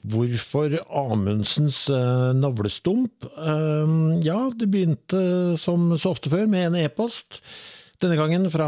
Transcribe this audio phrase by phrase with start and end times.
[0.00, 3.26] Hvorfor Amundsens uh, navlestump?
[3.36, 7.42] Uh, ja, det begynte som så ofte før med en e-post.
[8.00, 8.64] Denne gangen fra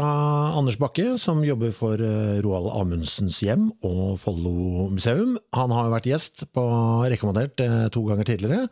[0.53, 5.39] Anders Bakke, som jobber for uh, Roald Amundsens hjem og Follo museum.
[5.57, 6.67] Han har vært gjest på
[7.09, 7.57] Rekommandert
[7.95, 8.67] to ganger tidligere,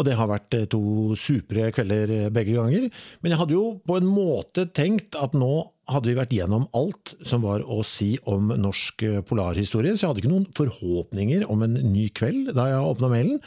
[0.00, 2.88] og det har vært to supre kvelder begge ganger.
[3.20, 7.14] Men jeg hadde jo på en måte tenkt at nå hadde vi vært gjennom alt
[7.26, 11.64] som var å si om norsk eh, polarhistorie, så jeg hadde ikke noen forhåpninger om
[11.66, 13.42] en ny kveld da jeg åpna mailen.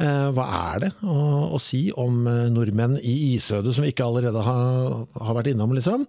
[0.00, 1.14] Eh, hva er det å,
[1.52, 5.74] å, si om eh, nordmenn i isødet som vi ikke allerede har, har, vært innom,
[5.76, 6.06] liksom?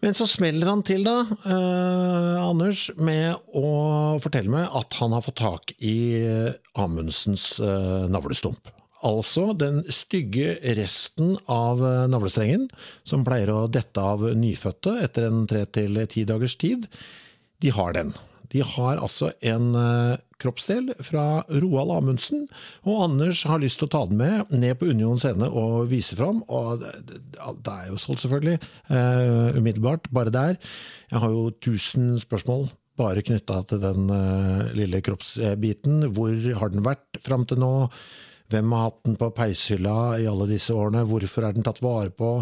[0.00, 5.26] Men så smeller han til, da, eh, Anders, med å fortelle meg at han har
[5.26, 5.96] fått tak i
[6.78, 8.70] Amundsens eh, navlestump.
[9.06, 12.66] Altså den stygge resten av eh, navlestrengen,
[13.08, 16.84] som pleier å dette av nyfødte etter en tre til ti dagers tid.
[17.64, 18.12] De har den.
[18.52, 22.44] De har altså en eh, kroppsdel fra Roald Amundsen,
[22.84, 26.18] og Anders har lyst til å ta den med ned på Union scene og vise
[26.18, 26.42] fram.
[26.52, 28.58] Og det, er jo solgt, selvfølgelig.
[28.88, 30.08] Uh, umiddelbart.
[30.12, 30.56] Bare der.
[31.12, 32.70] Jeg har jo tusen spørsmål
[33.00, 34.08] bare knytta til den
[34.76, 36.08] lille kroppsbiten.
[36.16, 37.70] Hvor har den vært fram til nå?
[38.50, 41.06] Hvem har hatt den på peishylla i alle disse årene?
[41.08, 42.38] Hvorfor er den tatt vare på?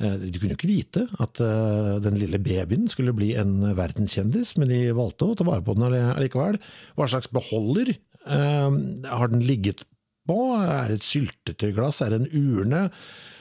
[0.00, 4.54] Eh, de kunne jo ikke vite at eh, den lille babyen skulle bli en verdenskjendis,
[4.60, 6.60] men de valgte å ta vare på den allikevel.
[6.96, 8.78] Hva slags beholder eh,
[9.10, 9.84] har den ligget
[10.28, 10.38] på?
[10.56, 12.00] Er det et syltetøyglass?
[12.04, 12.86] Er det en urne?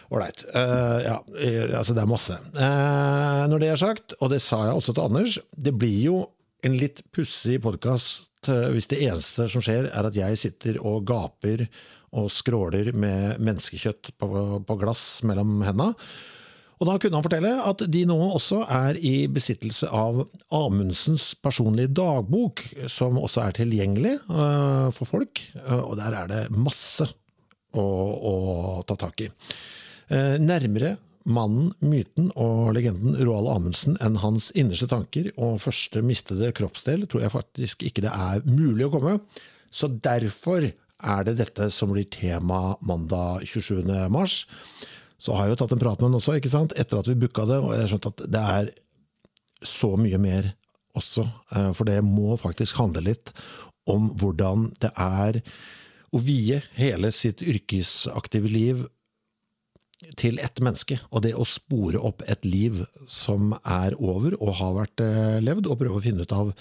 [0.09, 0.41] Ålreit.
[0.55, 1.15] Uh, ja,
[1.77, 2.33] altså det er masse.
[2.55, 6.15] Uh, når det er sagt, og det sa jeg også til Anders, det blir jo
[6.65, 11.65] en litt pussig podkast hvis det eneste som skjer er at jeg sitter og gaper
[12.15, 14.29] og skråler med menneskekjøtt på,
[14.65, 15.93] på glass mellom henda.
[16.79, 20.21] Og da kunne han fortelle at de nå også er i besittelse av
[20.55, 26.41] Amundsens personlige dagbok, som også er tilgjengelig uh, for folk, uh, og der er det
[26.55, 27.09] masse
[27.75, 28.33] å, å
[28.87, 29.29] ta tak i.
[30.07, 30.95] Uh, nærmere
[31.29, 37.25] mannen, myten og legenden Roald Amundsen enn hans innerste tanker og første mistede kroppsdel tror
[37.25, 39.17] jeg faktisk ikke det er mulig å komme.
[39.69, 43.83] Så derfor er det dette som blir tema mandag 27.
[44.11, 44.43] mars.
[45.19, 47.17] Så har jeg jo tatt en prat med han også, ikke sant, etter at vi
[47.19, 48.69] booka det, og jeg har skjønt at det er
[49.67, 50.53] så mye mer
[50.99, 51.25] også.
[51.55, 53.33] Eh, for det må faktisk handle litt
[53.89, 55.41] om hvordan det er
[56.15, 58.87] å vie hele sitt yrkesaktive liv
[60.19, 64.75] til ett menneske, og det å spore opp et liv som er over og har
[64.77, 66.53] vært eh, levd, og prøve å finne ut av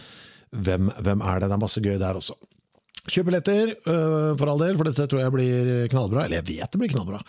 [0.51, 1.51] hvem, hvem er det.
[1.51, 2.35] Det er masse gøy der også.
[3.09, 6.27] Kjøp billetter, uh, for all del, for dette tror jeg blir knallbra.
[6.27, 7.21] Eller jeg vet det blir knallbra.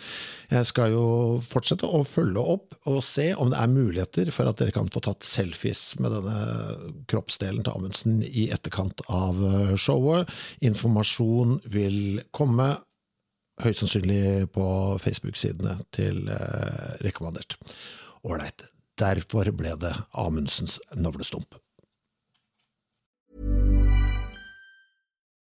[0.51, 1.05] Jeg skal jo
[1.45, 5.03] fortsette å følge opp og se om det er muligheter for at dere kan få
[5.05, 10.31] tatt selfies med denne kroppsdelen til Amundsen i etterkant av øh, showet.
[10.65, 12.73] Informasjon vil komme.
[13.59, 14.65] Høyst sannsynlig på
[15.03, 17.57] Facebook-sidene til uh, Rekommandert.
[18.23, 18.67] Ålreit.
[18.99, 21.59] Derfor ble det Amundsens navlestump.